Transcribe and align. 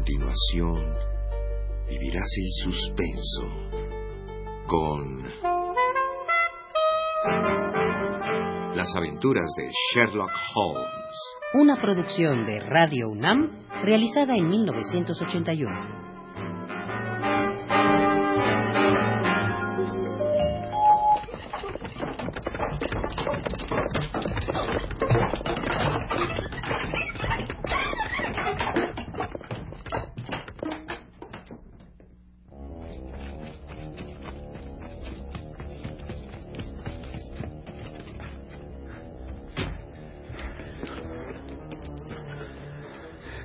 continuación 0.00 0.94
vivirás 1.86 2.30
el 2.38 2.72
suspenso 2.72 3.42
con 4.66 5.22
Las 8.74 8.96
aventuras 8.96 9.44
de 9.58 9.70
Sherlock 9.92 10.30
Holmes. 10.54 10.86
Una 11.52 11.78
producción 11.78 12.46
de 12.46 12.60
Radio 12.60 13.10
UNAM 13.10 13.50
realizada 13.82 14.36
en 14.36 14.48
1981. 14.48 16.09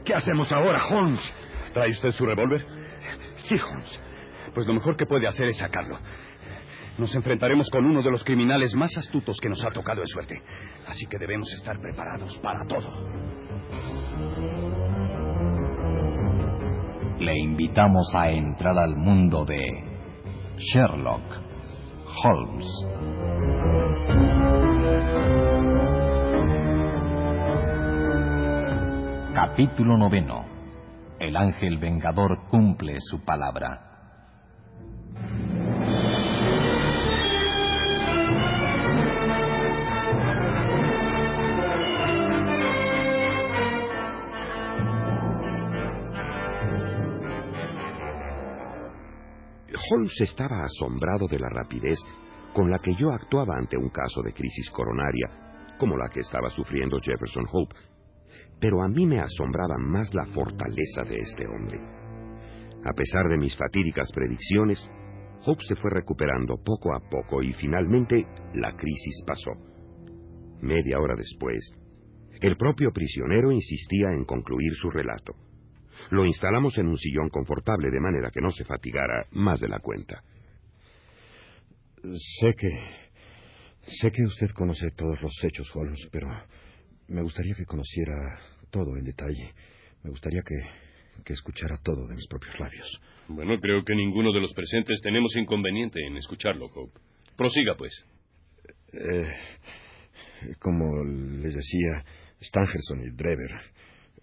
¿Qué 0.06 0.14
hacemos 0.14 0.52
ahora, 0.52 0.86
Holmes? 0.86 1.20
¿Trae 1.74 1.90
usted 1.90 2.12
su 2.12 2.26
revólver? 2.26 2.64
Sí, 3.38 3.56
Holmes. 3.56 4.00
Pues 4.54 4.68
lo 4.68 4.74
mejor 4.74 4.96
que 4.96 5.08
puede 5.08 5.28
hacer 5.28 5.48
es 5.48 5.58
sacarlo. 5.58 5.98
Nos 6.98 7.14
enfrentaremos 7.16 7.70
con 7.70 7.86
uno 7.86 8.02
de 8.02 8.12
los 8.12 8.24
criminales 8.24 8.74
más 8.76 8.96
astutos 8.98 9.38
que 9.42 9.50
nos 9.50 9.66
ha 9.66 9.72
tocado 9.72 10.02
de 10.02 10.08
suerte. 10.08 10.42
Así 10.88 11.08
que 11.08 11.18
debemos 11.18 11.52
estar 11.54 11.80
preparados 11.82 12.38
para 12.38 12.66
todo. 12.68 12.88
Le 17.20 17.38
invitamos 17.40 18.14
a 18.16 18.30
entrar 18.30 18.78
al 18.78 18.96
mundo 18.96 19.44
de 19.44 19.62
Sherlock 20.58 21.42
Holmes. 22.24 22.66
Capítulo 29.36 29.98
noveno. 29.98 30.46
El 31.20 31.36
ángel 31.36 31.78
vengador 31.78 32.48
cumple 32.50 32.96
su 33.02 33.26
palabra. 33.26 33.82
Holmes 49.92 50.22
estaba 50.22 50.64
asombrado 50.64 51.28
de 51.28 51.40
la 51.40 51.50
rapidez 51.50 52.00
con 52.54 52.72
la 52.72 52.80
que 52.80 52.94
yo 52.94 53.12
actuaba 53.12 53.58
ante 53.58 53.76
un 53.76 53.90
caso 53.90 54.22
de 54.22 54.32
crisis 54.32 54.72
coronaria, 54.72 55.76
como 55.78 55.98
la 55.98 56.08
que 56.08 56.22
estaba 56.22 56.50
sufriendo 56.52 57.00
Jefferson 57.04 57.44
Hope. 57.52 57.95
Pero 58.60 58.82
a 58.82 58.88
mí 58.88 59.06
me 59.06 59.20
asombraba 59.20 59.78
más 59.78 60.14
la 60.14 60.26
fortaleza 60.26 61.04
de 61.04 61.18
este 61.18 61.46
hombre. 61.48 61.80
A 62.86 62.94
pesar 62.94 63.28
de 63.30 63.38
mis 63.38 63.56
fatídicas 63.58 64.12
predicciones, 64.14 64.90
Hope 65.48 65.64
se 65.68 65.76
fue 65.76 65.92
recuperando 65.92 66.58
poco 66.58 66.96
a 66.96 67.00
poco 67.00 67.44
y 67.44 67.54
finalmente 67.54 68.26
la 68.56 68.76
crisis 68.76 69.24
pasó. 69.28 69.52
Media 70.62 71.00
hora 71.00 71.16
después, 71.16 71.72
el 72.42 72.58
propio 72.58 72.92
prisionero 72.92 73.52
insistía 73.52 74.10
en 74.12 74.26
concluir 74.26 74.74
su 74.74 74.90
relato. 74.90 75.34
Lo 76.10 76.26
instalamos 76.26 76.78
en 76.78 76.88
un 76.88 76.98
sillón 76.98 77.30
confortable 77.30 77.90
de 77.90 78.00
manera 78.00 78.30
que 78.32 78.42
no 78.42 78.50
se 78.52 78.66
fatigara 78.66 79.28
más 79.32 79.60
de 79.60 79.70
la 79.70 79.80
cuenta. 79.80 80.24
Sé 82.40 82.54
que. 82.56 82.70
Sé 83.88 84.12
que 84.12 84.26
usted 84.26 84.50
conoce 84.50 84.90
todos 84.96 85.22
los 85.22 85.32
hechos, 85.44 85.70
Holmes, 85.76 86.10
pero 86.12 86.28
me 87.08 87.22
gustaría 87.22 87.56
que 87.56 87.66
conociera 87.66 88.40
todo 88.72 88.98
en 88.98 89.04
detalle. 89.04 89.54
Me 90.04 90.10
gustaría 90.10 90.42
que, 90.42 90.56
que 91.24 91.34
escuchara 91.34 91.78
todo 91.78 92.08
de 92.08 92.16
mis 92.16 92.28
propios 92.28 92.60
labios. 92.60 93.02
Bueno, 93.28 93.60
creo 93.60 93.84
que 93.84 93.96
ninguno 93.96 94.32
de 94.32 94.42
los 94.42 94.54
presentes 94.54 95.02
tenemos 95.02 95.36
inconveniente 95.36 96.00
en 96.06 96.18
escucharlo, 96.18 96.68
Hope. 96.68 97.00
Prosiga, 97.36 97.76
pues. 97.76 97.94
Eh, 98.94 99.34
como 100.60 101.04
les 101.04 101.54
decía, 101.54 102.06
Stangerson 102.42 103.02
y 103.02 103.16
Drever 103.16 103.52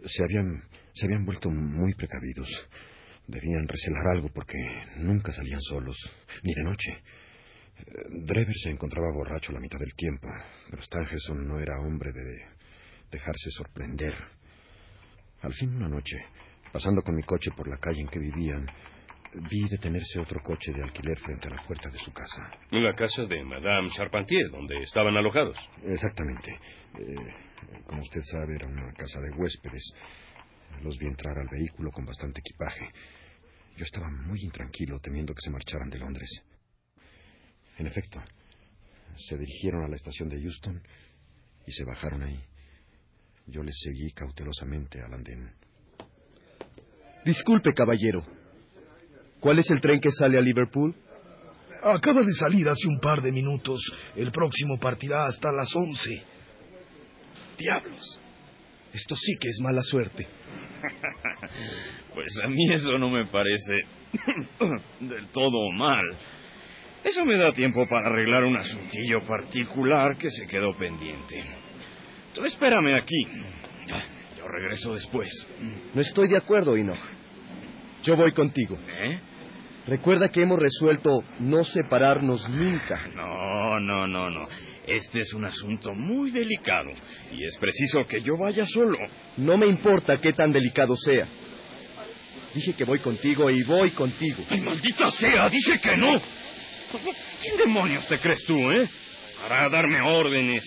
se 0.05 0.25
habían, 0.25 0.63
se 0.95 1.07
habían 1.07 1.25
vuelto 1.25 1.51
muy 1.51 1.95
precavidos. 1.95 2.49
Debían 3.27 3.69
recelar 3.69 4.09
algo 4.09 4.29
porque 4.35 4.59
nunca 4.97 5.33
salían 5.33 5.61
solos, 5.61 5.97
ni 6.43 6.55
de 6.55 6.65
noche. 6.65 6.91
Eh, 6.93 7.85
Drever 8.25 8.55
se 8.63 8.71
encontraba 8.71 9.13
borracho 9.13 9.53
la 9.53 9.61
mitad 9.61 9.79
del 9.79 9.95
tiempo, 9.95 10.29
pero 10.71 10.83
Stangerson 10.83 11.47
no 11.47 11.59
era 11.59 11.81
hombre 11.81 12.13
de 12.13 12.63
dejarse 13.13 13.51
sorprender. 13.51 14.15
Al 15.43 15.53
fin 15.53 15.77
una 15.77 15.89
noche, 15.89 16.17
pasando 16.73 17.03
con 17.03 17.15
mi 17.15 17.23
coche 17.23 17.51
por 17.57 17.69
la 17.69 17.77
calle 17.77 18.01
en 18.01 18.09
que 18.09 18.19
vivían, 18.19 18.67
vi 19.51 19.69
detenerse 19.69 20.19
otro 20.19 20.43
coche 20.43 20.73
de 20.73 20.83
alquiler 20.83 21.19
frente 21.19 21.49
a 21.49 21.51
la 21.51 21.67
puerta 21.67 21.91
de 21.91 21.99
su 21.99 22.13
casa. 22.13 22.51
La 22.71 22.95
casa 22.95 23.25
de 23.25 23.45
Madame 23.45 23.89
Charpentier, 23.91 24.51
donde 24.51 24.83
estaban 24.83 25.17
alojados. 25.17 25.57
Exactamente. 25.85 26.51
Eh, 26.99 27.83
como 27.87 28.03
usted 28.03 28.21
sabe, 28.23 28.57
era 28.57 28.67
una 28.67 28.93
casa 28.95 29.21
de 29.21 29.31
huéspedes. 29.31 29.95
Los 30.83 30.99
vi 30.99 31.07
entrar 31.07 31.39
al 31.39 31.49
vehículo 31.49 31.91
con 31.91 32.05
bastante 32.05 32.41
equipaje. 32.41 32.91
Yo 33.77 33.85
estaba 33.85 34.11
muy 34.11 34.41
intranquilo, 34.43 34.99
temiendo 35.01 35.35
que 35.35 35.41
se 35.41 35.51
marcharan 35.51 35.89
de 35.89 35.99
Londres. 35.99 36.31
En 37.79 37.87
efecto, 37.87 38.23
se 39.17 39.39
dirigieron 39.39 39.85
a 39.85 39.89
la 39.89 39.97
estación 39.97 40.29
de 40.29 40.41
Houston 40.41 40.83
y 41.67 41.73
se 41.73 41.85
bajaron 41.85 42.23
ahí. 42.23 42.43
Yo 43.53 43.63
les 43.63 43.79
seguí 43.85 44.11
cautelosamente 44.13 45.03
al 45.03 45.13
andén. 45.13 45.53
Disculpe, 47.23 47.75
caballero. 47.75 48.25
¿Cuál 49.41 49.59
es 49.59 49.71
el 49.71 49.81
tren 49.81 50.01
que 50.01 50.11
sale 50.11 50.39
a 50.39 50.41
Liverpool? 50.41 50.95
Acaba 51.83 52.23
de 52.23 52.33
salir 52.33 52.67
hace 52.69 52.89
un 52.89 52.99
par 52.99 53.21
de 53.21 53.31
minutos. 53.31 53.79
El 54.17 54.33
próximo 54.33 54.79
partirá 54.79 55.27
hasta 55.27 55.53
las 55.53 55.69
once. 55.77 56.23
Diablos. 57.59 58.21
Esto 58.95 59.15
sí 59.17 59.37
que 59.39 59.49
es 59.49 59.61
mala 59.63 59.83
suerte. 59.83 60.27
Pues 62.15 62.39
a 62.45 62.49
mí 62.49 62.71
eso 62.71 62.99
no 62.99 63.09
me 63.09 63.25
parece 63.27 63.73
del 65.01 65.29
todo 65.29 65.73
mal. 65.73 66.05
Eso 67.03 67.25
me 67.25 67.39
da 67.39 67.51
tiempo 67.53 67.87
para 67.89 68.09
arreglar 68.09 68.45
un 68.45 68.57
asuntillo 68.57 69.27
particular 69.27 70.19
que 70.19 70.29
se 70.29 70.47
quedó 70.47 70.77
pendiente. 70.77 71.62
Tú 72.35 72.45
espérame 72.45 72.95
aquí. 72.97 73.27
Yo 74.39 74.49
regreso 74.49 74.95
después. 74.95 75.29
No 75.95 76.01
estoy 76.01 76.29
de 76.29 76.37
acuerdo, 76.37 76.77
Enoch. 76.77 76.99
Yo 78.03 78.17
voy 78.17 78.33
contigo. 78.33 78.79
¿Eh? 78.89 79.21
Recuerda 79.87 80.31
que 80.31 80.43
hemos 80.43 80.59
resuelto 80.59 81.25
no 81.41 81.65
separarnos 81.65 82.49
nunca. 82.49 83.09
No, 83.15 83.81
no, 83.81 84.07
no, 84.07 84.31
no. 84.31 84.49
Este 84.87 85.21
es 85.21 85.33
un 85.35 85.45
asunto 85.45 85.93
muy 85.95 86.31
delicado 86.31 86.91
y 87.33 87.45
es 87.45 87.57
preciso 87.59 88.05
que 88.07 88.23
yo 88.23 88.37
vaya 88.37 88.65
solo. 88.67 88.99
No 89.37 89.57
me 89.57 89.67
importa 89.67 90.21
qué 90.21 90.33
tan 90.33 90.53
delicado 90.53 90.97
sea. 90.97 91.27
Dije 92.55 92.75
que 92.75 92.85
voy 92.85 93.01
contigo 93.01 93.51
y 93.51 93.63
voy 93.63 93.91
contigo. 93.93 94.45
¡Ay, 94.51 94.61
maldita 94.61 95.11
sea! 95.11 95.49
¡Dije 95.49 95.81
que 95.81 95.97
no! 95.97 96.21
¿Quién 97.41 97.57
demonios 97.57 98.07
te 98.07 98.19
crees 98.19 98.45
tú, 98.45 98.59
eh? 98.71 98.89
Para 99.41 99.69
darme 99.69 100.01
órdenes. 100.03 100.63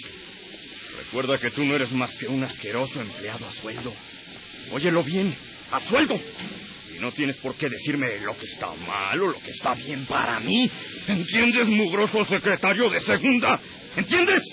Recuerda 1.16 1.40
que 1.40 1.52
tú 1.52 1.64
no 1.64 1.74
eres 1.78 1.94
más 1.94 2.14
que 2.18 2.28
un 2.28 2.44
asqueroso 2.44 3.00
empleado 3.00 3.48
a 3.48 3.52
sueldo. 3.54 3.94
Óyelo 4.70 5.02
bien, 5.02 5.34
a 5.72 5.80
sueldo. 5.80 6.20
Y 6.94 7.00
no 7.00 7.14
tienes 7.14 7.38
por 7.38 7.56
qué 7.56 7.70
decirme 7.70 8.20
lo 8.20 8.36
que 8.36 8.46
está 8.46 8.74
mal 8.74 9.22
o 9.22 9.28
lo 9.28 9.40
que 9.40 9.52
está 9.52 9.76
bien 9.76 10.06
para 10.08 10.42
mí. 10.42 10.70
¿Entiendes, 11.08 11.68
mugroso 11.68 12.22
secretario 12.26 12.90
de 12.90 13.00
segunda? 13.00 13.58
¿Entiendes? 13.96 14.44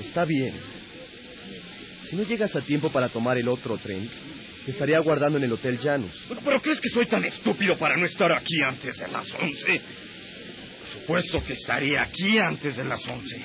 Está 0.00 0.26
bien. 0.26 0.60
Si 2.02 2.16
no 2.16 2.24
llegas 2.24 2.54
a 2.54 2.60
tiempo 2.60 2.92
para 2.92 3.08
tomar 3.08 3.38
el 3.38 3.48
otro 3.48 3.78
tren, 3.78 4.10
te 4.66 4.72
estaré 4.72 4.94
aguardando 4.94 5.38
en 5.38 5.44
el 5.44 5.52
Hotel 5.52 5.78
Janus. 5.78 6.26
¿Pero, 6.28 6.42
pero 6.44 6.60
crees 6.60 6.82
que 6.82 6.90
soy 6.90 7.06
tan 7.06 7.24
estúpido 7.24 7.78
para 7.78 7.96
no 7.96 8.04
estar 8.04 8.30
aquí 8.30 8.56
antes 8.68 8.94
de 8.98 9.08
las 9.08 9.34
once? 9.36 9.80
Por 10.94 11.00
supuesto 11.02 11.40
que 11.44 11.54
estaré 11.54 11.98
aquí 11.98 12.38
antes 12.38 12.76
de 12.76 12.84
las 12.84 13.04
once. 13.08 13.36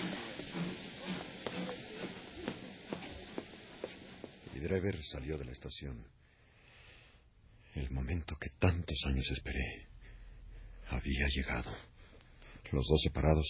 Y 4.54 4.60
Drever 4.60 5.02
salió 5.04 5.38
de 5.38 5.46
la 5.46 5.52
estación. 5.52 6.06
El 7.76 7.90
momento 7.92 8.36
que 8.40 8.50
tantos 8.60 8.98
años 9.08 9.26
esperé 9.32 9.88
había 10.90 11.28
llegado. 11.28 11.72
Los 12.72 12.86
dos 12.88 13.02
separados 13.02 13.48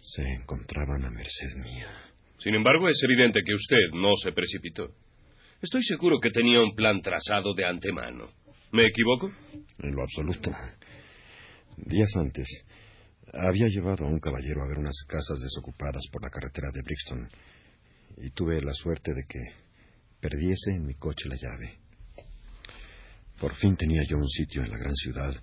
se 0.00 0.22
encontraban 0.22 1.04
a 1.04 1.10
merced 1.10 1.56
mía. 1.56 1.90
Sin 2.38 2.54
embargo, 2.54 2.88
es 2.88 3.00
evidente 3.04 3.42
que 3.44 3.54
usted 3.54 3.90
no 3.92 4.14
se 4.22 4.32
precipitó. 4.32 4.94
Estoy 5.60 5.82
seguro 5.84 6.20
que 6.20 6.30
tenía 6.30 6.60
un 6.60 6.74
plan 6.74 7.02
trazado 7.02 7.52
de 7.54 7.66
antemano. 7.66 8.30
¿Me 8.72 8.84
equivoco? 8.84 9.30
En 9.78 9.94
lo 9.94 10.02
absoluto. 10.02 10.50
Días 11.76 12.10
antes, 12.16 12.46
había 13.32 13.68
llevado 13.68 14.04
a 14.04 14.08
un 14.08 14.20
caballero 14.20 14.62
a 14.62 14.68
ver 14.68 14.78
unas 14.78 15.02
casas 15.06 15.40
desocupadas 15.40 16.02
por 16.12 16.22
la 16.22 16.30
carretera 16.30 16.70
de 16.72 16.82
Brixton 16.82 17.28
y 18.18 18.30
tuve 18.30 18.60
la 18.62 18.72
suerte 18.72 19.12
de 19.14 19.24
que 19.28 19.38
perdiese 20.20 20.72
en 20.72 20.86
mi 20.86 20.94
coche 20.94 21.28
la 21.28 21.36
llave. 21.36 21.78
Por 23.40 23.54
fin 23.56 23.76
tenía 23.76 24.02
yo 24.08 24.16
un 24.16 24.28
sitio 24.28 24.64
en 24.64 24.70
la 24.70 24.78
gran 24.78 24.94
ciudad 24.94 25.34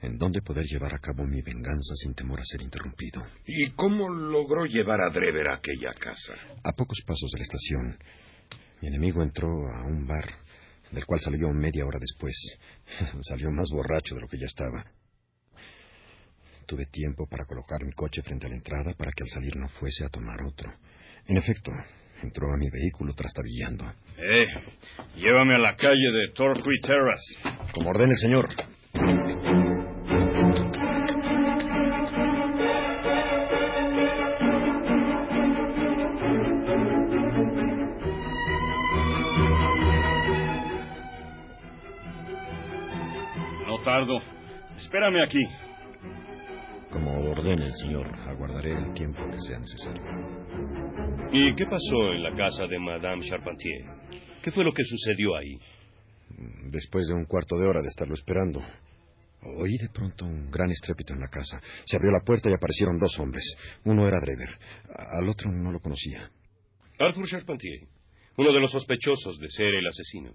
en 0.00 0.16
donde 0.16 0.42
poder 0.42 0.64
llevar 0.64 0.94
a 0.94 0.98
cabo 0.98 1.24
mi 1.24 1.42
venganza 1.42 1.94
sin 1.96 2.14
temor 2.14 2.40
a 2.40 2.44
ser 2.44 2.62
interrumpido. 2.62 3.22
¿Y 3.46 3.70
cómo 3.72 4.08
logró 4.08 4.64
llevar 4.64 5.00
a 5.00 5.10
Drever 5.10 5.48
a 5.48 5.56
aquella 5.56 5.90
casa? 5.98 6.34
A 6.62 6.72
pocos 6.72 6.98
pasos 7.04 7.30
de 7.32 7.38
la 7.38 7.44
estación, 7.44 7.98
mi 8.80 8.88
enemigo 8.88 9.22
entró 9.22 9.48
a 9.48 9.86
un 9.86 10.06
bar, 10.06 10.24
del 10.92 11.04
cual 11.04 11.20
salió 11.20 11.50
media 11.52 11.84
hora 11.84 11.98
después. 11.98 12.34
salió 13.22 13.50
más 13.50 13.70
borracho 13.70 14.14
de 14.14 14.20
lo 14.20 14.28
que 14.28 14.38
ya 14.38 14.46
estaba. 14.46 14.84
Tuve 16.68 16.84
tiempo 16.84 17.26
para 17.26 17.46
colocar 17.46 17.82
mi 17.82 17.92
coche 17.92 18.20
frente 18.20 18.44
a 18.44 18.50
la 18.50 18.56
entrada 18.56 18.92
para 18.92 19.10
que 19.12 19.22
al 19.22 19.30
salir 19.30 19.56
no 19.56 19.70
fuese 19.80 20.04
a 20.04 20.10
tomar 20.10 20.42
otro. 20.42 20.70
En 21.26 21.38
efecto, 21.38 21.72
entró 22.22 22.52
a 22.52 22.58
mi 22.58 22.68
vehículo 22.68 23.14
trastabillando. 23.14 23.90
Eh, 24.18 24.46
llévame 25.16 25.54
a 25.54 25.58
la 25.58 25.74
calle 25.76 26.12
de 26.12 26.28
Torquay 26.34 26.78
Terrace. 26.82 27.38
Como 27.72 27.88
ordene 27.88 28.12
el 28.12 28.18
señor. 28.18 28.48
No 43.66 43.78
tardo. 43.82 44.20
Espérame 44.76 45.22
aquí. 45.24 45.67
Como 46.90 47.30
ordene 47.30 47.66
el 47.66 47.74
señor, 47.74 48.06
aguardaré 48.28 48.72
el 48.72 48.94
tiempo 48.94 49.22
que 49.30 49.40
sea 49.40 49.58
necesario. 49.58 50.02
¿Y 51.30 51.54
qué 51.54 51.66
pasó 51.66 52.12
en 52.14 52.22
la 52.22 52.34
casa 52.34 52.66
de 52.66 52.78
Madame 52.78 53.22
Charpentier? 53.28 53.84
¿Qué 54.42 54.50
fue 54.50 54.64
lo 54.64 54.72
que 54.72 54.84
sucedió 54.84 55.36
ahí? 55.36 55.58
Después 56.70 57.06
de 57.08 57.14
un 57.14 57.26
cuarto 57.26 57.58
de 57.58 57.66
hora 57.66 57.80
de 57.82 57.88
estarlo 57.88 58.14
esperando, 58.14 58.62
oí 59.42 59.76
de 59.76 59.88
pronto 59.92 60.24
un 60.24 60.50
gran 60.50 60.70
estrépito 60.70 61.12
en 61.12 61.20
la 61.20 61.28
casa. 61.28 61.60
Se 61.84 61.96
abrió 61.96 62.10
la 62.10 62.24
puerta 62.24 62.48
y 62.48 62.54
aparecieron 62.54 62.98
dos 62.98 63.18
hombres. 63.18 63.44
Uno 63.84 64.06
era 64.08 64.20
Drever, 64.20 64.58
al 64.94 65.28
otro 65.28 65.50
no 65.50 65.70
lo 65.70 65.80
conocía. 65.80 66.30
Arthur 66.98 67.26
Charpentier, 67.28 67.86
uno 68.38 68.52
de 68.52 68.60
los 68.60 68.70
sospechosos 68.70 69.38
de 69.38 69.48
ser 69.48 69.74
el 69.74 69.86
asesino. 69.86 70.32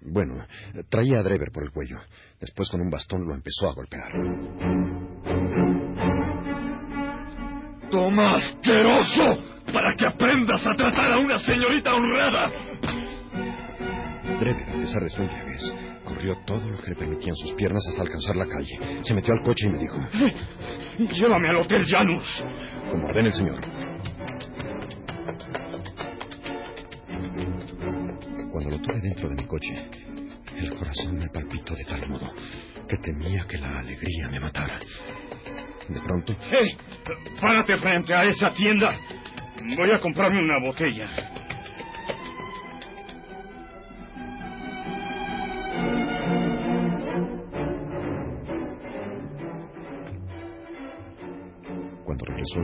Bueno, 0.00 0.46
traía 0.88 1.18
a 1.18 1.22
Drever 1.22 1.50
por 1.52 1.64
el 1.64 1.70
cuello. 1.70 1.98
Después 2.40 2.70
con 2.70 2.80
un 2.80 2.90
bastón 2.90 3.26
lo 3.26 3.34
empezó 3.34 3.68
a 3.68 3.74
golpear. 3.74 4.10
¡Toma, 7.90 8.34
asqueroso! 8.34 9.44
Para 9.72 9.94
que 9.96 10.06
aprendas 10.06 10.66
a 10.66 10.74
tratar 10.74 11.12
a 11.12 11.18
una 11.18 11.38
señorita 11.38 11.94
honrada. 11.94 12.50
Drever, 14.40 14.68
a 14.68 14.80
pesar 14.80 15.02
de 15.02 15.10
su 15.10 15.22
embriaguez, 15.22 15.72
corrió 16.04 16.36
todo 16.46 16.70
lo 16.70 16.78
que 16.80 16.90
le 16.90 16.96
permitían 16.96 17.36
sus 17.36 17.52
piernas 17.52 17.84
hasta 17.88 18.02
alcanzar 18.02 18.36
la 18.36 18.46
calle. 18.46 19.02
Se 19.02 19.14
metió 19.14 19.34
al 19.34 19.44
coche 19.44 19.66
y 19.66 19.70
me 19.70 19.78
dijo... 19.78 19.96
Llévame 20.98 21.48
al 21.48 21.56
Hotel 21.56 21.84
Janus. 21.84 22.44
Como 22.90 23.06
ordene 23.06 23.28
el 23.28 23.34
señor. 23.34 23.60
Cuando 28.52 28.70
lo 28.70 28.78
tuve 28.78 29.00
dentro 29.00 29.28
de 29.28 29.34
mi 29.34 29.46
coche, 29.46 29.88
el 30.56 30.76
corazón 30.76 31.18
me 31.18 31.28
palpitó 31.28 31.74
de 31.74 31.84
tal 31.84 32.08
modo 32.08 32.32
que 32.88 32.96
temía 32.98 33.46
que 33.48 33.58
la 33.58 33.78
alegría 33.78 34.28
me 34.28 34.40
matara. 34.40 34.78
De 35.90 36.00
pronto... 36.00 36.32
¡Hey! 36.50 36.76
Párate 37.40 37.76
frente 37.78 38.14
a 38.14 38.22
esa 38.22 38.52
tienda. 38.52 38.96
Voy 39.76 39.90
a 39.90 39.98
comprarme 39.98 40.42
una 40.44 40.58
botella. 40.60 41.10
Cuando 52.04 52.24
regresó, 52.24 52.60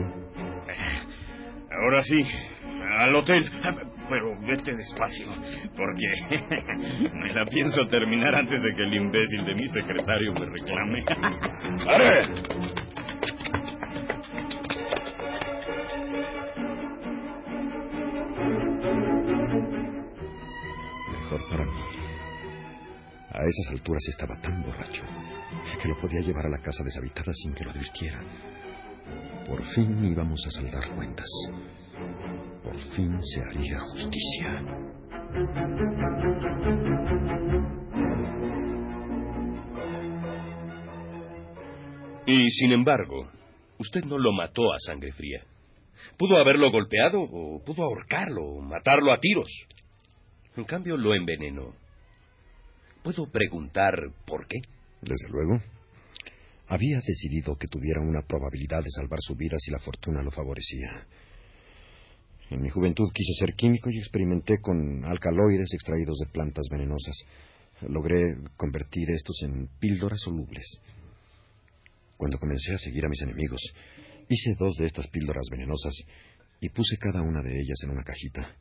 Ahora 1.83 2.03
sí, 2.03 2.23
al 2.99 3.15
hotel. 3.17 3.51
Pero 4.09 4.41
vete 4.41 4.73
despacio, 4.73 5.27
porque 5.77 6.07
me 7.13 7.33
la 7.35 7.45
pienso 7.45 7.85
terminar 7.89 8.37
antes 8.37 8.63
de 8.63 8.73
que 8.73 8.83
el 8.85 8.95
imbécil 8.95 9.45
de 9.45 9.55
mi 9.55 9.67
secretario 9.67 10.33
me 10.33 10.47
reclame. 10.47 11.05
¡Pare! 11.85 12.86
Esas 23.49 23.73
alturas 23.73 24.03
estaba 24.09 24.41
tan 24.41 24.63
borracho 24.63 25.03
que 25.81 25.89
lo 25.89 26.01
podía 26.01 26.21
llevar 26.21 26.47
a 26.47 26.51
la 26.51 26.59
casa 26.59 26.85
deshabitada 26.85 27.33
sin 27.33 27.55
que 27.55 27.65
lo 27.65 27.71
advirtiera. 27.71 28.23
Por 29.47 29.65
fin 29.67 30.05
íbamos 30.05 30.45
a 30.47 30.51
saldar 30.51 30.95
cuentas. 30.95 31.29
Por 32.63 32.79
fin 32.95 33.19
se 33.23 33.43
haría 33.43 33.79
justicia. 33.79 34.65
Y 42.27 42.51
sin 42.51 42.73
embargo, 42.73 43.31
usted 43.79 44.05
no 44.05 44.19
lo 44.19 44.33
mató 44.33 44.73
a 44.73 44.79
sangre 44.81 45.13
fría. 45.13 45.45
Pudo 46.19 46.39
haberlo 46.39 46.71
golpeado 46.71 47.21
o 47.21 47.63
pudo 47.65 47.85
ahorcarlo 47.85 48.43
o 48.43 48.61
matarlo 48.61 49.13
a 49.13 49.17
tiros. 49.17 49.51
En 50.57 50.65
cambio, 50.65 50.97
lo 50.97 51.15
envenenó. 51.15 51.73
¿Puedo 53.07 53.31
preguntar 53.31 53.95
por 54.27 54.49
qué? 54.49 54.59
Desde 55.01 55.29
luego. 55.29 55.63
Había 56.67 56.97
decidido 56.97 57.55
que 57.55 57.69
tuviera 57.69 58.01
una 58.01 58.23
probabilidad 58.27 58.83
de 58.83 58.91
salvar 58.91 59.21
su 59.21 59.37
vida 59.37 59.57
si 59.61 59.71
la 59.71 59.79
fortuna 59.79 60.25
lo 60.25 60.33
favorecía. 60.33 61.07
En 62.51 62.63
mi 62.63 62.69
juventud 62.69 63.09
quise 63.15 63.33
ser 63.39 63.55
químico 63.55 63.91
y 63.91 63.99
experimenté 63.99 64.59
con 64.61 65.05
alcaloides 65.05 65.73
extraídos 65.73 66.19
de 66.19 66.33
plantas 66.33 66.67
venenosas. 66.69 67.17
Logré 67.83 68.39
convertir 68.57 69.09
estos 69.13 69.41
en 69.43 69.69
píldoras 69.79 70.19
solubles. 70.23 70.67
Cuando 72.17 72.41
comencé 72.41 72.75
a 72.75 72.79
seguir 72.79 73.07
a 73.07 73.09
mis 73.09 73.23
enemigos, 73.23 73.63
hice 74.29 74.57
dos 74.59 74.75
de 74.79 74.87
estas 74.87 75.07
píldoras 75.11 75.47
venenosas 75.49 75.95
y 76.61 76.71
puse 76.71 76.99
cada 76.99 77.23
una 77.23 77.41
de 77.41 77.53
ellas 77.53 77.79
en 77.85 77.91
una 77.91 78.03
cajita, 78.03 78.57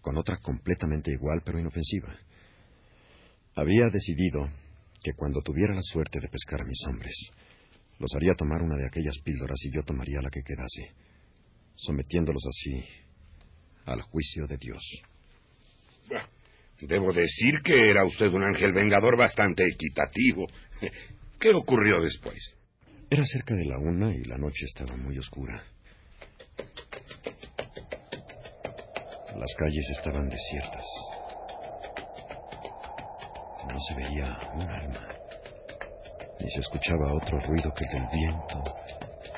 con 0.00 0.16
otra 0.16 0.38
completamente 0.38 1.12
igual 1.12 1.42
pero 1.44 1.58
inofensiva. 1.58 2.16
Había 3.54 3.86
decidido 3.92 4.48
que 5.02 5.12
cuando 5.12 5.42
tuviera 5.42 5.74
la 5.74 5.82
suerte 5.82 6.20
de 6.20 6.28
pescar 6.28 6.62
a 6.62 6.64
mis 6.64 6.78
hombres, 6.88 7.14
los 7.98 8.14
haría 8.14 8.34
tomar 8.34 8.62
una 8.62 8.76
de 8.76 8.86
aquellas 8.86 9.18
píldoras 9.22 9.58
y 9.64 9.74
yo 9.74 9.82
tomaría 9.82 10.22
la 10.22 10.30
que 10.30 10.42
quedase, 10.42 10.94
sometiéndolos 11.76 12.42
así 12.48 12.84
al 13.84 14.00
juicio 14.02 14.46
de 14.46 14.56
Dios. 14.56 14.82
Debo 16.80 17.12
decir 17.12 17.54
que 17.64 17.90
era 17.90 18.04
usted 18.04 18.28
un 18.28 18.42
ángel 18.42 18.72
vengador 18.72 19.16
bastante 19.16 19.64
equitativo. 19.64 20.46
¿Qué 21.38 21.50
ocurrió 21.50 22.00
después? 22.02 22.38
Era 23.10 23.24
cerca 23.26 23.54
de 23.54 23.66
la 23.66 23.78
una 23.78 24.12
y 24.14 24.24
la 24.24 24.38
noche 24.38 24.64
estaba 24.64 24.96
muy 24.96 25.18
oscura. 25.18 25.62
Las 29.36 29.54
calles 29.58 29.90
estaban 29.96 30.28
desiertas. 30.28 30.84
No 33.68 33.78
se 33.80 33.94
veía 33.94 34.38
un 34.54 34.68
alma, 34.68 35.08
ni 36.40 36.50
se 36.50 36.60
escuchaba 36.60 37.14
otro 37.14 37.38
ruido 37.40 37.72
que 37.72 37.84
el 37.84 37.90
del 37.92 38.08
viento 38.12 38.64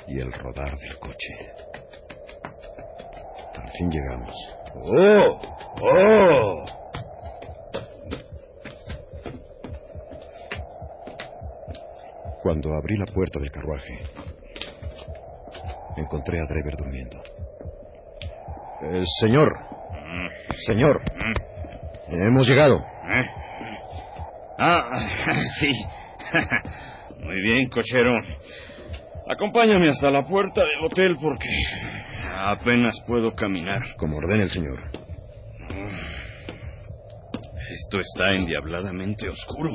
y 0.08 0.18
el 0.20 0.32
rodar 0.32 0.76
del 0.76 0.98
coche. 0.98 1.52
Al 3.54 3.70
fin 3.72 3.90
llegamos. 3.90 4.34
¡Oh! 4.74 5.40
¡Oh! 5.82 6.64
Cuando 12.42 12.74
abrí 12.74 12.96
la 12.96 13.06
puerta 13.06 13.40
del 13.40 13.50
carruaje, 13.50 14.00
encontré 15.96 16.40
a 16.40 16.46
Drever 16.46 16.76
durmiendo. 16.76 17.22
Eh, 18.82 19.04
señor, 19.20 19.50
señor, 20.66 21.00
hemos 22.08 22.46
llegado. 22.46 22.93
Ah, 24.58 24.90
sí. 25.60 25.70
Muy 27.24 27.40
bien, 27.42 27.68
cochero. 27.68 28.16
Acompáñame 29.26 29.88
hasta 29.88 30.10
la 30.10 30.22
puerta 30.24 30.62
del 30.62 30.84
hotel 30.84 31.16
porque 31.20 31.48
apenas 32.34 32.94
puedo 33.06 33.34
caminar. 33.34 33.82
Como 33.96 34.18
ordene 34.18 34.44
el 34.44 34.50
señor. 34.50 34.80
Esto 37.70 37.98
está 37.98 38.34
endiabladamente 38.34 39.28
oscuro. 39.28 39.72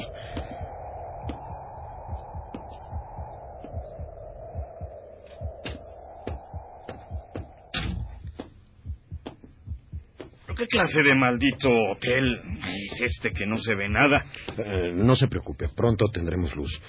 ¿Qué 10.60 10.68
clase 10.68 11.01
de 11.01 11.16
maldito 11.16 11.70
hotel 11.70 12.42
es 12.68 13.01
este 13.01 13.32
que 13.32 13.46
no 13.46 13.56
se 13.58 13.75
ve 13.75 13.88
nada? 13.88 14.25
Eh, 14.58 14.92
no 14.94 15.16
se 15.16 15.30
preocupe, 15.30 15.70
pronto 15.70 16.08
tendremos 16.12 16.54
luz. 16.54 16.82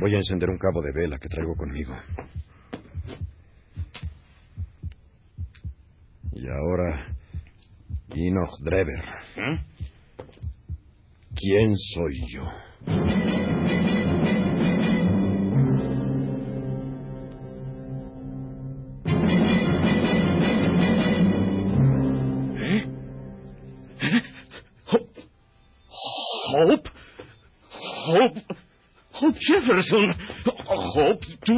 Voy 0.00 0.14
a 0.14 0.16
encender 0.16 0.48
un 0.48 0.56
cabo 0.56 0.80
de 0.80 0.92
vela 0.94 1.18
que 1.18 1.28
traigo 1.28 1.54
conmigo. 1.54 1.94
Y 6.32 6.46
ahora, 6.48 7.14
Enoch 8.14 8.58
Drever. 8.62 9.04
¿Eh? 9.36 9.58
¿Quién 11.34 11.76
soy 11.76 12.18
yo? 12.32 12.44
Hope. 26.52 26.90
Hope. 28.06 28.42
Hope 29.14 29.38
Jefferson. 29.40 30.14
Hope, 30.66 31.26
tú. 31.44 31.54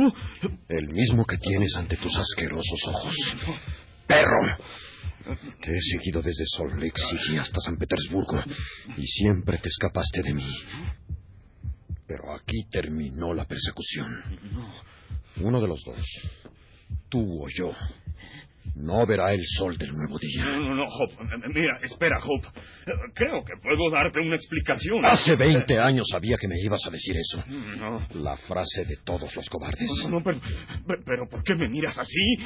El 0.68 0.88
mismo 0.88 1.24
que 1.24 1.36
tienes 1.38 1.74
ante 1.76 1.96
tus 1.96 2.16
asquerosos 2.16 2.80
ojos. 2.88 3.16
¡Perro! 4.06 4.56
Te 5.60 5.70
he 5.70 5.80
seguido 5.80 6.20
desde 6.20 6.44
Salt 6.46 6.74
Lake 6.74 7.00
City 7.00 7.38
hasta 7.38 7.58
San 7.60 7.76
Petersburgo 7.78 8.42
y 8.96 9.06
siempre 9.06 9.58
te 9.58 9.68
escapaste 9.68 10.22
de 10.22 10.34
mí. 10.34 10.48
Pero 12.06 12.34
aquí 12.34 12.66
terminó 12.70 13.32
la 13.32 13.46
persecución. 13.46 14.22
Uno 15.40 15.60
de 15.60 15.68
los 15.68 15.82
dos, 15.84 16.04
tú 17.08 17.42
o 17.42 17.48
yo, 17.48 17.72
no 18.76 19.06
verá 19.06 19.32
el 19.32 19.42
sol 19.58 19.76
del 19.78 19.90
nuevo 19.92 20.18
día. 20.18 20.44
No, 20.44 20.58
no, 20.60 20.74
no, 20.74 20.84
Hope. 20.84 21.14
Mira, 21.54 21.78
espera, 21.82 22.18
Hope. 22.18 22.48
Creo 23.14 23.44
que 23.44 23.52
puedo 23.62 23.90
darte 23.90 24.20
una 24.20 24.36
explicación. 24.36 25.04
Hace 25.04 25.36
20 25.36 25.78
años 25.78 26.06
sabía 26.10 26.36
que 26.36 26.48
me 26.48 26.56
ibas 26.60 26.84
a 26.86 26.90
decir 26.90 27.16
eso. 27.16 27.42
No, 27.78 28.00
La 28.20 28.36
frase 28.36 28.84
de 28.84 28.96
todos 29.04 29.34
los 29.36 29.48
cobardes. 29.48 29.88
no, 30.04 30.08
no, 30.18 30.22
pero, 30.22 30.40
pero, 31.04 31.28
¿por 31.28 31.42
qué 31.44 31.54
me 31.54 31.68
miras 31.68 31.96
así? 31.98 32.36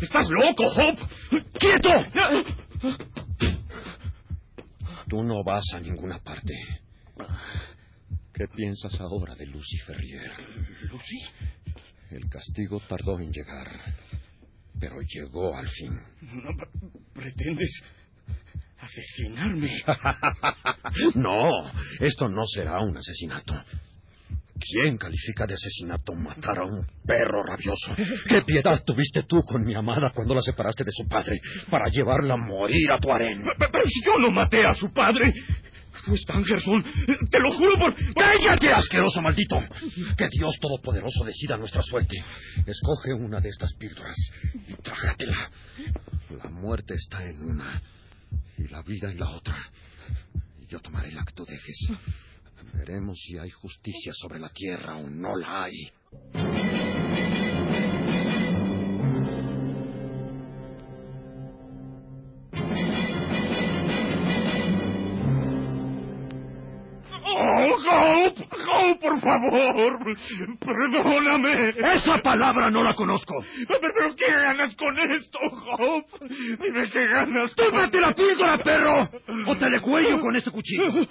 ¡Estás 0.00 0.28
loco, 0.28 0.64
Hope! 0.66 1.02
¡Quieto! 1.58 1.90
Tú 5.08 5.22
no 5.22 5.42
vas 5.44 5.64
a 5.74 5.80
ninguna 5.80 6.18
parte. 6.18 6.54
¿Qué 8.32 8.44
piensas 8.54 9.00
ahora 9.00 9.34
de 9.36 9.46
Lucy 9.46 9.78
Ferrier? 9.86 10.32
¿Lucy? 10.90 11.20
El 12.10 12.28
castigo 12.28 12.80
tardó 12.88 13.18
en 13.20 13.30
llegar, 13.32 13.68
pero 14.88 15.00
llegó 15.02 15.56
al 15.56 15.68
fin. 15.68 15.92
No, 16.42 16.50
pre- 16.56 16.68
¿Pretendes 17.14 17.82
asesinarme? 18.80 19.82
no, 21.14 21.50
esto 22.00 22.28
no 22.28 22.42
será 22.46 22.80
un 22.80 22.96
asesinato. 22.96 23.54
¿Quién 24.56 24.96
califica 24.98 25.46
de 25.46 25.54
asesinato 25.54 26.12
matar 26.14 26.58
a 26.60 26.64
un 26.64 26.86
perro 27.04 27.42
rabioso? 27.44 27.94
¿Qué 28.28 28.42
piedad 28.42 28.82
tuviste 28.84 29.24
tú 29.24 29.40
con 29.42 29.64
mi 29.64 29.74
amada 29.74 30.10
cuando 30.14 30.34
la 30.34 30.42
separaste 30.42 30.84
de 30.84 30.92
su 30.92 31.08
padre 31.08 31.40
para 31.70 31.88
llevarla 31.90 32.34
a 32.34 32.36
morir 32.36 32.90
a 32.92 32.98
tu 32.98 33.10
harén? 33.12 33.42
Pe- 33.42 33.68
Pero 33.72 33.84
si 33.84 34.04
yo 34.06 34.18
no 34.18 34.30
maté 34.30 34.64
a 34.64 34.72
su 34.74 34.92
padre. 34.92 35.32
Fue 36.04 36.16
Stangerson. 36.18 36.84
Te 37.30 37.38
lo 37.38 37.52
juro 37.52 37.78
por... 37.78 37.94
¡Cállate, 38.14 38.72
asqueroso 38.72 39.22
maldito! 39.22 39.62
Que 40.16 40.28
Dios 40.30 40.58
Todopoderoso 40.60 41.24
decida 41.24 41.56
nuestra 41.56 41.82
suerte. 41.82 42.16
Escoge 42.66 43.12
una 43.12 43.40
de 43.40 43.48
estas 43.48 43.74
píldoras 43.74 44.16
y 44.68 44.74
trágatela. 44.82 45.50
La 46.42 46.50
muerte 46.50 46.94
está 46.94 47.24
en 47.24 47.42
una 47.42 47.82
y 48.58 48.68
la 48.68 48.82
vida 48.82 49.10
en 49.10 49.18
la 49.18 49.30
otra. 49.30 49.56
Yo 50.68 50.80
tomaré 50.80 51.12
la 51.12 51.24
que 51.24 51.32
tú 51.32 51.44
dejes. 51.44 51.92
Veremos 52.74 53.18
si 53.18 53.38
hay 53.38 53.50
justicia 53.50 54.12
sobre 54.14 54.40
la 54.40 54.48
tierra 54.48 54.96
o 54.96 55.08
no 55.08 55.36
la 55.36 55.64
hay. 55.64 55.92
Por 69.14 69.20
favor! 69.20 70.16
¡Perdóname! 70.58 71.70
¡Esa 71.94 72.18
palabra 72.22 72.70
no 72.70 72.82
la 72.82 72.94
conozco! 72.94 73.34
Pero, 73.66 73.80
pero 73.80 74.14
¿qué 74.16 74.26
ganas 74.26 74.74
con 74.76 74.98
esto, 75.12 75.38
Hope? 75.78 76.28
Dime 76.28 76.90
qué 76.90 77.06
ganas. 77.06 77.54
¡Tómate 77.54 78.00
la 78.00 78.12
píldora, 78.14 78.62
perro! 78.62 79.02
¡O 79.46 79.56
te 79.56 79.70
le 79.70 79.80
cuello 79.80 80.20
con 80.20 80.36
este 80.36 80.50
cuchillo! 80.50 81.06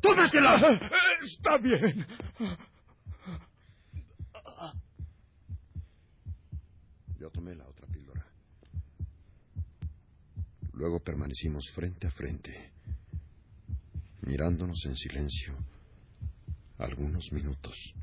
¡Tómatela! 0.00 0.54
Está 1.22 1.58
bien. 1.58 2.06
Yo 7.18 7.30
tomé 7.30 7.54
la 7.54 7.68
otra 7.68 7.86
píldora. 7.86 8.24
Luego 10.72 11.00
permanecimos 11.00 11.70
frente 11.74 12.06
a 12.06 12.10
frente, 12.10 12.72
mirándonos 14.22 14.82
en 14.86 14.96
silencio 14.96 15.54
algunos 16.80 17.30
minutos. 17.32 17.94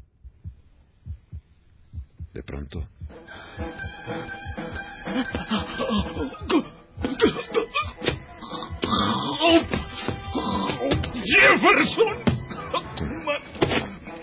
De 2.33 2.43
pronto, 2.43 2.87
Jefferson. 11.25 12.23
Ma- 13.25 13.41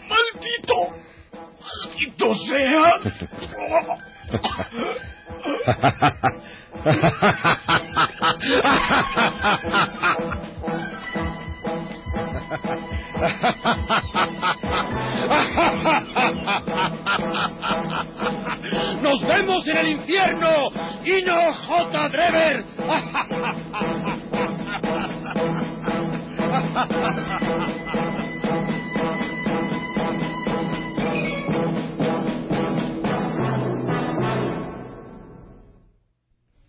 maldito. 0.08 0.78
Maldito 1.61 2.34
sea. 2.46 2.84
¡Nos 19.64 19.66
vemos 19.66 19.68
en 19.68 19.76
el 19.76 19.88
infierno! 19.88 20.71
¡Ino 21.04 21.54
J. 21.54 22.09
Drever! 22.09 22.64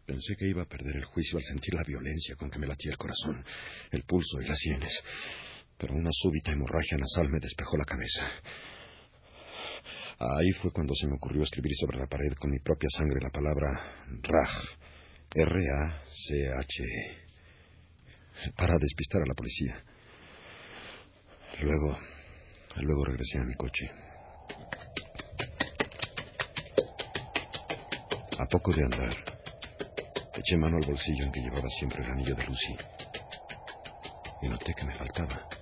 Pensé 0.06 0.36
que 0.38 0.48
iba 0.48 0.62
a 0.62 0.66
perder 0.66 0.96
el 0.96 1.06
juicio 1.06 1.38
al 1.38 1.44
sentir 1.44 1.74
la 1.74 1.84
violencia 1.84 2.36
con 2.36 2.50
que 2.50 2.60
me 2.60 2.68
latía 2.68 2.92
el 2.92 2.98
corazón, 2.98 3.44
el 3.92 4.04
pulso 4.04 4.42
y 4.42 4.48
las 4.48 4.58
sienes. 4.58 5.04
Pero 5.78 5.94
una 5.94 6.12
súbita 6.14 6.54
hemorragia 6.54 6.98
nasal 6.98 7.28
me 7.30 7.40
despejó 7.40 7.76
la 7.78 7.86
cabeza. 7.86 8.32
Ahí 10.18 10.52
fue 10.62 10.72
cuando 10.72 10.94
se 10.96 11.08
me 11.08 11.16
ocurrió 11.16 11.44
escribir 11.44 11.74
sobre 11.76 11.98
la 11.98 12.08
pared 12.08 12.34
con 12.40 12.50
mi 12.50 12.60
propia 12.60 12.90
sangre 12.90 13.20
la 13.22 13.30
palabra 13.30 14.06
RAJ. 14.22 14.50
R-A-C-H. 15.36 16.84
Para 18.56 18.78
despistar 18.78 19.22
a 19.22 19.26
la 19.26 19.34
policía. 19.34 19.84
Luego. 21.62 21.98
Luego 22.78 23.06
regresé 23.06 23.40
a 23.40 23.44
mi 23.44 23.54
coche. 23.56 23.92
A 28.38 28.46
poco 28.46 28.74
de 28.74 28.84
andar, 28.84 29.16
eché 30.36 30.58
mano 30.58 30.78
al 30.78 30.86
bolsillo 30.86 31.26
en 31.26 31.32
que 31.32 31.42
llevaba 31.42 31.70
siempre 31.70 32.04
el 32.04 32.12
anillo 32.12 32.36
de 32.36 32.46
Lucy. 32.46 32.76
Y 34.42 34.50
noté 34.50 34.74
que 34.74 34.86
me 34.86 34.94
faltaba. 34.94 35.55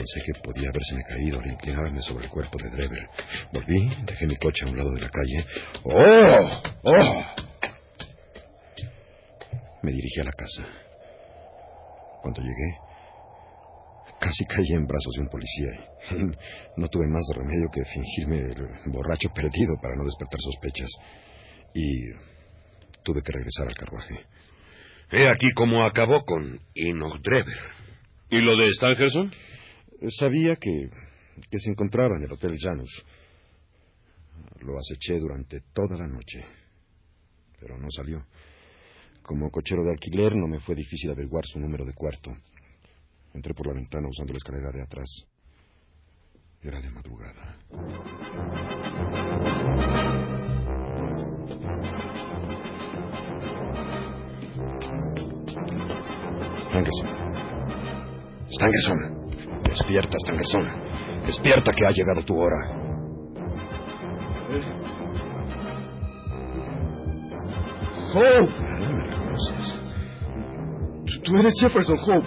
Pensé 0.00 0.22
que 0.24 0.32
podía 0.40 0.70
habérseme 0.70 1.02
caído 1.04 1.40
al 1.40 1.46
inclinarme 1.46 2.00
sobre 2.00 2.24
el 2.24 2.30
cuerpo 2.30 2.56
de 2.56 2.70
Drever. 2.70 3.06
Volví, 3.52 3.86
dejé 4.06 4.26
mi 4.26 4.36
coche 4.36 4.64
a 4.64 4.70
un 4.70 4.78
lado 4.78 4.92
de 4.92 5.00
la 5.02 5.10
calle. 5.10 5.44
¡Oh! 5.84 6.62
¡Oh! 6.84 7.24
Me 9.82 9.92
dirigí 9.92 10.20
a 10.22 10.24
la 10.24 10.32
casa. 10.32 10.64
Cuando 12.22 12.40
llegué, 12.40 12.78
casi 14.18 14.42
caí 14.46 14.72
en 14.72 14.86
brazos 14.86 15.12
de 15.16 15.20
un 15.20 15.28
policía. 15.28 15.68
No 16.78 16.88
tuve 16.88 17.06
más 17.06 17.28
remedio 17.36 17.68
que 17.70 17.84
fingirme 17.84 18.38
el 18.38 18.90
borracho 18.90 19.28
perdido 19.34 19.74
para 19.82 19.96
no 19.96 20.04
despertar 20.04 20.40
sospechas. 20.40 20.88
Y 21.74 22.06
tuve 23.02 23.20
que 23.22 23.32
regresar 23.32 23.68
al 23.68 23.74
carruaje. 23.74 24.24
He 25.10 25.28
aquí 25.28 25.52
cómo 25.52 25.84
acabó 25.84 26.24
con 26.24 26.58
Enoch 26.74 27.20
Drever. 27.22 27.58
¿Y 28.30 28.38
lo 28.40 28.56
de 28.56 28.72
Stangerson? 28.72 29.30
Sabía 30.08 30.56
que, 30.56 30.88
que 31.50 31.58
se 31.58 31.70
encontraba 31.70 32.16
en 32.16 32.24
el 32.24 32.32
Hotel 32.32 32.56
Janus. 32.58 33.04
Lo 34.60 34.78
aceché 34.78 35.18
durante 35.18 35.60
toda 35.74 35.96
la 35.96 36.06
noche, 36.06 36.42
pero 37.58 37.76
no 37.78 37.90
salió. 37.90 38.24
Como 39.22 39.50
cochero 39.50 39.84
de 39.84 39.90
alquiler 39.90 40.34
no 40.34 40.48
me 40.48 40.60
fue 40.60 40.74
difícil 40.74 41.10
averiguar 41.10 41.44
su 41.44 41.60
número 41.60 41.84
de 41.84 41.92
cuarto. 41.92 42.30
Entré 43.34 43.54
por 43.54 43.66
la 43.66 43.74
ventana 43.74 44.08
usando 44.08 44.32
la 44.32 44.38
escalera 44.38 44.70
de 44.72 44.82
atrás. 44.82 45.26
Era 46.62 46.80
de 46.80 46.90
madrugada. 46.90 47.58
Stangerson. 56.68 57.08
Stangerson. 58.48 59.19
Despierta, 59.64 60.16
Stangerson. 60.18 60.68
Despierta 61.26 61.72
que 61.72 61.86
ha 61.86 61.90
llegado 61.90 62.22
tu 62.24 62.36
hora. 62.36 62.76
Hope, 68.12 68.48
No 68.80 68.88
me 68.90 69.02
reconoces. 69.06 69.80
tú- 71.06 71.20
tú 71.22 71.36
eres 71.36 71.54
Jefferson 71.60 71.98
Hope. 72.00 72.26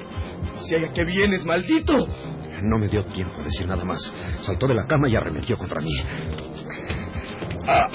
Si 0.60 0.76
hay 0.76 0.86
a 0.86 0.94
qué 0.94 1.04
vienes, 1.04 1.46
maldito. 1.46 2.08
No 2.62 2.78
me 2.78 2.88
dio 2.88 3.04
tiempo 3.06 3.42
a 3.42 3.44
decir 3.44 3.68
nada 3.68 3.84
más. 3.84 4.00
Saltó 4.42 4.68
de 4.68 4.76
la 4.76 4.86
cama 4.88 5.10
y 5.10 5.16
arremetió 5.16 5.58
contra 5.58 5.82
mí. 5.82 5.92
Ah. 7.68 7.88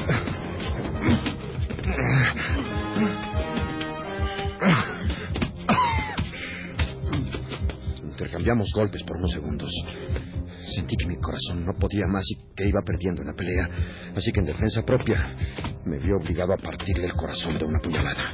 Intercambiamos 8.38 8.72
golpes 8.72 9.02
por 9.02 9.16
unos 9.16 9.32
segundos. 9.32 9.70
Sentí 10.72 10.94
que 10.96 11.06
mi 11.06 11.16
corazón 11.16 11.66
no 11.66 11.72
podía 11.72 12.06
más 12.06 12.22
y 12.30 12.36
que 12.54 12.68
iba 12.68 12.80
perdiendo 12.86 13.20
en 13.22 13.26
la 13.26 13.34
pelea. 13.34 13.68
Así 14.14 14.30
que 14.30 14.38
en 14.38 14.46
defensa 14.46 14.84
propia 14.84 15.36
me 15.84 15.98
vi 15.98 16.12
obligado 16.12 16.52
a 16.52 16.56
partirle 16.56 17.06
el 17.06 17.14
corazón 17.14 17.58
de 17.58 17.64
una 17.64 17.80
puñalada. 17.80 18.30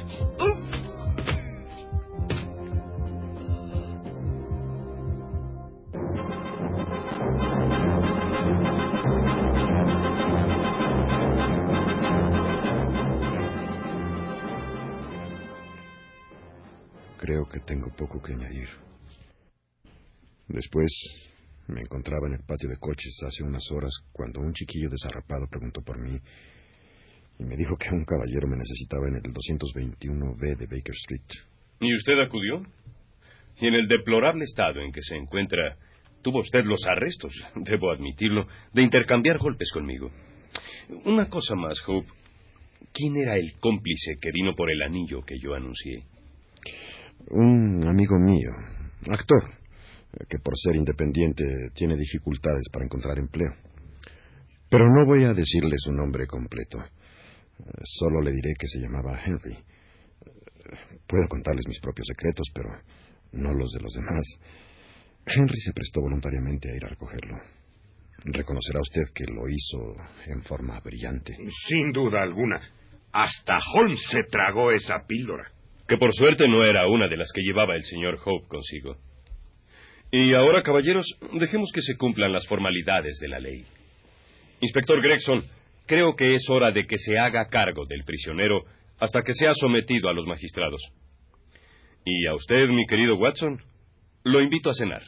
Creo 17.17 17.49
que 17.49 17.59
tengo 17.61 17.89
poco 17.97 18.21
que 18.21 18.33
añadir. 18.33 18.85
Después 20.55 20.89
me 21.67 21.81
encontraba 21.81 22.27
en 22.27 22.35
el 22.35 22.45
patio 22.47 22.69
de 22.69 22.77
coches 22.77 23.19
hace 23.27 23.43
unas 23.43 23.69
horas 23.71 23.91
cuando 24.13 24.39
un 24.39 24.53
chiquillo 24.53 24.89
desarrapado 24.89 25.47
preguntó 25.47 25.81
por 25.81 25.99
mí 25.99 26.17
y 27.37 27.43
me 27.43 27.57
dijo 27.57 27.75
que 27.75 27.89
un 27.93 28.05
caballero 28.05 28.47
me 28.47 28.55
necesitaba 28.55 29.09
en 29.09 29.15
el 29.15 29.23
221B 29.33 30.55
de 30.55 30.65
Baker 30.65 30.95
Street. 30.95 31.27
¿Y 31.81 31.93
usted 31.97 32.13
acudió? 32.25 32.63
Y 33.59 33.67
en 33.67 33.73
el 33.73 33.89
deplorable 33.89 34.45
estado 34.45 34.79
en 34.79 34.93
que 34.93 35.01
se 35.01 35.17
encuentra, 35.17 35.75
tuvo 36.21 36.39
usted 36.39 36.63
los 36.63 36.85
arrestos, 36.87 37.33
debo 37.55 37.91
admitirlo, 37.91 38.47
de 38.71 38.83
intercambiar 38.83 39.37
golpes 39.37 39.69
conmigo. 39.73 40.09
Una 41.03 41.29
cosa 41.29 41.55
más, 41.55 41.77
Hope. 41.85 42.07
¿Quién 42.93 43.17
era 43.17 43.35
el 43.35 43.55
cómplice 43.59 44.15
que 44.21 44.31
vino 44.31 44.55
por 44.55 44.71
el 44.71 44.81
anillo 44.81 45.21
que 45.25 45.35
yo 45.37 45.53
anuncié? 45.53 46.05
Un 47.29 47.85
amigo 47.85 48.17
mío, 48.17 48.51
actor, 49.11 49.64
que 50.29 50.39
por 50.39 50.53
ser 50.57 50.75
independiente 50.75 51.43
tiene 51.73 51.95
dificultades 51.95 52.67
para 52.71 52.85
encontrar 52.85 53.17
empleo. 53.17 53.51
Pero 54.69 54.89
no 54.89 55.05
voy 55.05 55.23
a 55.23 55.33
decirle 55.33 55.75
su 55.77 55.91
nombre 55.91 56.27
completo. 56.27 56.79
Solo 57.83 58.21
le 58.21 58.31
diré 58.31 58.53
que 58.59 58.67
se 58.67 58.79
llamaba 58.79 59.19
Henry. 59.23 59.57
Puedo 61.07 61.27
contarles 61.27 61.67
mis 61.67 61.79
propios 61.79 62.07
secretos, 62.07 62.47
pero 62.53 62.69
no 63.33 63.53
los 63.53 63.71
de 63.71 63.81
los 63.81 63.93
demás. 63.93 64.25
Henry 65.25 65.59
se 65.59 65.73
prestó 65.73 66.01
voluntariamente 66.01 66.71
a 66.71 66.75
ir 66.75 66.85
a 66.85 66.89
recogerlo. 66.89 67.37
Reconocerá 68.23 68.79
usted 68.81 69.03
que 69.13 69.25
lo 69.25 69.47
hizo 69.47 69.95
en 70.27 70.41
forma 70.41 70.79
brillante. 70.79 71.37
Sin 71.67 71.91
duda 71.91 72.23
alguna. 72.23 72.59
Hasta 73.11 73.57
Holmes 73.73 74.01
se 74.11 74.23
tragó 74.29 74.71
esa 74.71 75.05
píldora. 75.07 75.51
Que 75.87 75.97
por 75.97 76.11
suerte 76.13 76.47
no 76.47 76.65
era 76.65 76.87
una 76.87 77.07
de 77.07 77.17
las 77.17 77.31
que 77.33 77.41
llevaba 77.41 77.75
el 77.75 77.83
señor 77.83 78.17
Hope 78.25 78.47
consigo. 78.47 78.97
Y 80.11 80.33
ahora, 80.33 80.61
caballeros, 80.61 81.05
dejemos 81.33 81.71
que 81.73 81.81
se 81.81 81.97
cumplan 81.97 82.31
las 82.31 82.47
formalidades 82.47 83.17
de 83.19 83.27
la 83.27 83.39
ley. 83.39 83.65
Inspector 84.61 85.01
Gregson, 85.01 85.43
creo 85.85 86.15
que 86.15 86.35
es 86.35 86.49
hora 86.49 86.71
de 86.71 86.85
que 86.85 86.97
se 86.97 87.17
haga 87.17 87.47
cargo 87.47 87.85
del 87.85 88.03
prisionero 88.03 88.63
hasta 88.99 89.21
que 89.23 89.33
sea 89.33 89.53
sometido 89.53 90.09
a 90.09 90.13
los 90.13 90.25
magistrados. 90.25 90.81
Y 92.05 92.27
a 92.27 92.35
usted, 92.35 92.69
mi 92.69 92.85
querido 92.85 93.15
Watson, 93.17 93.61
lo 94.23 94.41
invito 94.41 94.69
a 94.69 94.73
cenar. 94.73 95.03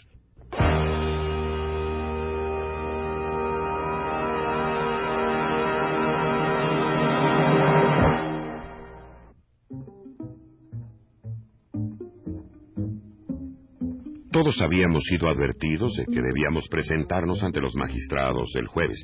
Habíamos 14.61 15.03
sido 15.03 15.27
advertidos 15.27 15.93
de 15.97 16.05
que 16.05 16.21
debíamos 16.21 16.69
presentarnos 16.69 17.43
ante 17.43 17.59
los 17.59 17.75
magistrados 17.75 18.49
el 18.55 18.67
jueves. 18.67 19.03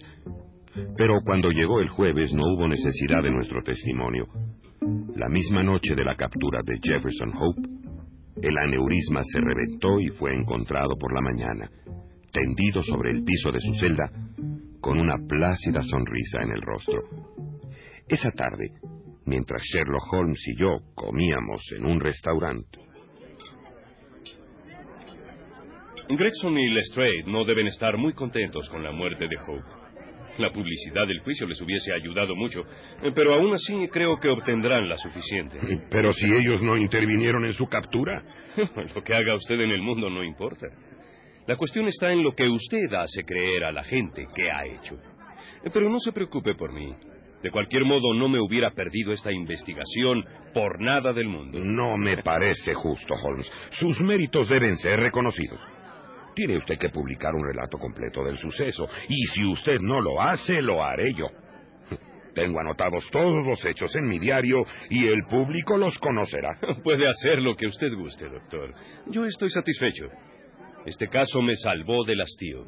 Pero 0.97 1.19
cuando 1.25 1.49
llegó 1.51 1.81
el 1.81 1.89
jueves 1.89 2.33
no 2.33 2.43
hubo 2.45 2.65
necesidad 2.65 3.21
de 3.21 3.29
nuestro 3.29 3.61
testimonio. 3.61 4.25
La 5.15 5.27
misma 5.27 5.61
noche 5.61 5.95
de 5.95 6.05
la 6.05 6.15
captura 6.15 6.61
de 6.63 6.79
Jefferson 6.81 7.33
Hope, 7.37 7.61
el 8.41 8.57
aneurisma 8.57 9.21
se 9.21 9.41
reventó 9.41 9.99
y 9.99 10.07
fue 10.17 10.33
encontrado 10.33 10.95
por 10.97 11.13
la 11.13 11.21
mañana, 11.21 11.69
tendido 12.31 12.81
sobre 12.81 13.11
el 13.11 13.23
piso 13.25 13.51
de 13.51 13.59
su 13.59 13.73
celda, 13.73 14.09
con 14.79 14.97
una 14.97 15.15
plácida 15.27 15.81
sonrisa 15.81 16.41
en 16.41 16.51
el 16.51 16.61
rostro. 16.61 17.01
Esa 18.07 18.31
tarde, 18.31 18.71
mientras 19.25 19.61
Sherlock 19.61 20.13
Holmes 20.13 20.41
y 20.47 20.57
yo 20.57 20.77
comíamos 20.95 21.69
en 21.77 21.85
un 21.85 21.99
restaurante, 21.99 22.82
Gregson 26.09 26.57
y 26.57 26.69
Lestrade 26.69 27.23
no 27.27 27.45
deben 27.45 27.67
estar 27.67 27.97
muy 27.97 28.13
contentos 28.13 28.69
con 28.69 28.83
la 28.83 28.91
muerte 28.91 29.27
de 29.27 29.37
Hope. 29.37 29.83
La 30.37 30.51
publicidad 30.51 31.07
del 31.07 31.19
juicio 31.19 31.47
les 31.47 31.61
hubiese 31.61 31.93
ayudado 31.93 32.35
mucho, 32.35 32.65
pero 33.13 33.35
aún 33.35 33.53
así 33.53 33.87
creo 33.91 34.19
que 34.19 34.29
obtendrán 34.29 34.89
la 34.89 34.97
suficiente. 34.97 35.59
Pero 35.91 36.11
si 36.11 36.25
ellos 36.25 36.61
no 36.63 36.75
intervinieron 36.75 37.45
en 37.45 37.53
su 37.53 37.67
captura. 37.67 38.23
lo 38.95 39.03
que 39.03 39.13
haga 39.13 39.35
usted 39.35 39.59
en 39.59 39.69
el 39.69 39.81
mundo 39.81 40.09
no 40.09 40.23
importa. 40.23 40.67
La 41.45 41.55
cuestión 41.55 41.87
está 41.87 42.11
en 42.11 42.23
lo 42.23 42.33
que 42.33 42.47
usted 42.49 42.91
hace 42.93 43.23
creer 43.23 43.65
a 43.65 43.71
la 43.71 43.83
gente 43.83 44.27
que 44.33 44.49
ha 44.49 44.65
hecho. 44.65 44.97
Pero 45.71 45.89
no 45.89 45.99
se 45.99 46.11
preocupe 46.11 46.55
por 46.55 46.73
mí. 46.73 46.95
De 47.43 47.51
cualquier 47.51 47.83
modo, 47.83 48.13
no 48.13 48.29
me 48.29 48.39
hubiera 48.39 48.71
perdido 48.71 49.11
esta 49.11 49.31
investigación 49.31 50.23
por 50.53 50.81
nada 50.81 51.13
del 51.13 51.27
mundo. 51.27 51.59
No 51.59 51.97
me 51.97 52.23
parece 52.23 52.73
justo, 52.73 53.13
Holmes. 53.15 53.51
Sus 53.71 53.99
méritos 53.99 54.47
deben 54.47 54.77
ser 54.77 54.99
reconocidos. 54.99 55.59
Tiene 56.35 56.57
usted 56.57 56.77
que 56.77 56.89
publicar 56.89 57.33
un 57.35 57.45
relato 57.45 57.77
completo 57.77 58.23
del 58.23 58.37
suceso, 58.37 58.87
y 59.07 59.25
si 59.27 59.45
usted 59.45 59.79
no 59.81 60.01
lo 60.01 60.21
hace, 60.21 60.61
lo 60.61 60.83
haré 60.83 61.13
yo. 61.13 61.27
Tengo 62.33 62.59
anotados 62.59 63.09
todos 63.11 63.45
los 63.45 63.63
hechos 63.65 63.95
en 63.95 64.07
mi 64.07 64.19
diario 64.19 64.65
y 64.89 65.07
el 65.07 65.25
público 65.25 65.77
los 65.77 65.97
conocerá. 65.99 66.57
Puede 66.83 67.07
hacer 67.07 67.39
lo 67.39 67.55
que 67.55 67.67
usted 67.67 67.93
guste, 67.93 68.27
doctor. 68.29 68.73
Yo 69.07 69.25
estoy 69.25 69.49
satisfecho. 69.49 70.09
Este 70.85 71.07
caso 71.07 71.41
me 71.41 71.55
salvó 71.55 72.03
del 72.03 72.21
hastío, 72.21 72.65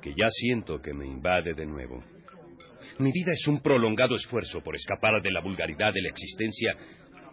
que 0.00 0.10
ya 0.10 0.28
siento 0.28 0.80
que 0.80 0.92
me 0.92 1.06
invade 1.06 1.54
de 1.54 1.66
nuevo. 1.66 2.04
Mi 2.98 3.10
vida 3.10 3.32
es 3.32 3.48
un 3.48 3.60
prolongado 3.60 4.14
esfuerzo 4.14 4.62
por 4.62 4.76
escapar 4.76 5.20
de 5.20 5.32
la 5.32 5.40
vulgaridad 5.40 5.92
de 5.92 6.02
la 6.02 6.10
existencia 6.10 6.76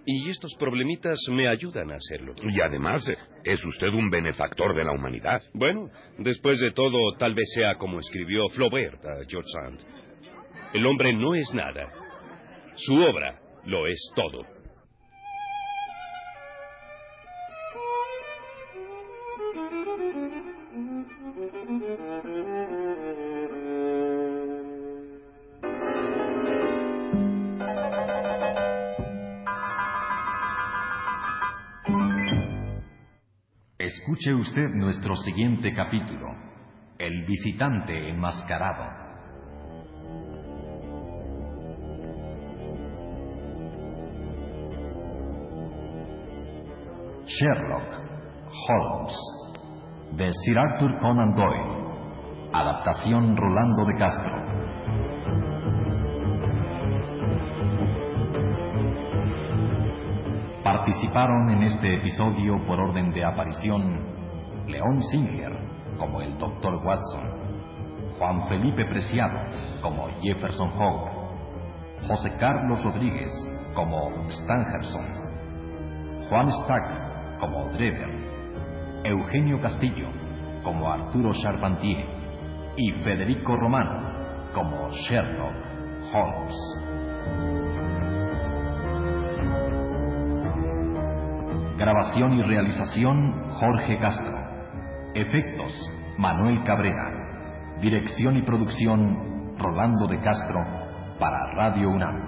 y 0.06 0.30
estos 0.30 0.54
problemitas 0.56 1.20
me 1.30 1.48
ayudan 1.48 1.92
a 1.92 1.96
hacerlo. 1.96 2.34
Y 2.44 2.60
además, 2.62 3.04
es 3.44 3.64
usted 3.64 3.90
un 3.90 4.10
benefactor 4.10 4.76
de 4.76 4.84
la 4.84 4.92
humanidad. 4.92 5.42
Bueno, 5.54 5.90
después 6.18 6.60
de 6.60 6.72
todo, 6.72 7.14
tal 7.18 7.34
vez 7.34 7.52
sea 7.54 7.76
como 7.76 8.00
escribió 8.00 8.48
Flaubert 8.50 9.04
a 9.06 9.24
George 9.28 9.50
Sand. 9.54 9.80
El 10.74 10.86
hombre 10.86 11.14
no 11.14 11.36
es 11.36 11.54
nada. 11.54 11.92
Su 12.76 12.96
obra 12.96 13.40
lo 13.66 13.88
es 13.88 14.00
todo. 14.16 14.61
Escuche 34.22 34.34
usted 34.36 34.70
nuestro 34.76 35.16
siguiente 35.16 35.74
capítulo, 35.74 36.28
El 37.00 37.26
visitante 37.26 38.10
enmascarado. 38.10 38.84
Sherlock 47.26 47.90
Holmes 48.68 49.18
de 50.12 50.30
Sir 50.32 50.58
Arthur 50.60 51.00
Conan 51.00 51.34
Doyle. 51.34 52.52
Adaptación 52.54 53.36
Rolando 53.36 53.86
de 53.86 53.96
Castro. 53.98 54.41
Participaron 60.92 61.50
en 61.52 61.64
este 61.64 61.96
episodio 61.96 62.60
por 62.68 62.78
orden 62.78 63.12
de 63.12 63.24
aparición 63.24 63.98
León 64.68 65.02
Singer 65.04 65.58
como 65.98 66.20
el 66.20 66.38
Dr. 66.38 66.86
Watson, 66.86 67.24
Juan 68.20 68.46
Felipe 68.50 68.84
Preciado 68.84 69.40
como 69.82 70.10
Jefferson 70.22 70.70
Hope, 70.78 71.12
José 72.06 72.36
Carlos 72.38 72.84
Rodríguez 72.84 73.32
como 73.74 74.12
Stangerson, 74.30 75.06
Juan 76.28 76.52
Stack 76.52 77.40
como 77.40 77.70
Drever, 77.70 78.10
Eugenio 79.06 79.62
Castillo 79.62 80.10
como 80.62 80.92
Arturo 80.92 81.32
Charpentier 81.42 82.06
y 82.76 82.92
Federico 83.02 83.56
Romano 83.56 84.52
como 84.54 84.90
Sherlock 84.90 85.56
Holmes. 86.14 87.91
Grabación 91.82 92.34
y 92.34 92.44
realización 92.44 93.50
Jorge 93.54 93.98
Castro. 93.98 94.38
Efectos 95.16 95.74
Manuel 96.16 96.64
Cabrera. 96.64 97.80
Dirección 97.82 98.38
y 98.38 98.44
producción 98.44 99.58
Rolando 99.58 100.06
de 100.06 100.22
Castro 100.22 100.60
para 101.20 101.40
Radio 101.56 101.90
UNAM. 101.90 102.22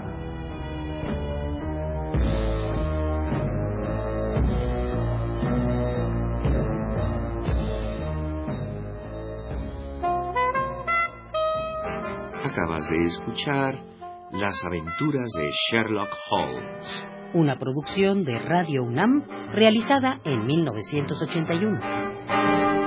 Acabas 12.44 12.90
de 12.90 13.04
escuchar 13.04 13.76
Las 14.32 14.56
aventuras 14.66 15.30
de 15.38 15.48
Sherlock 15.70 16.10
Holmes 16.32 17.13
una 17.34 17.58
producción 17.58 18.24
de 18.24 18.40
Radio 18.40 18.84
UNAM 18.84 19.24
realizada 19.54 20.20
en 20.24 20.46
1981. 20.46 22.83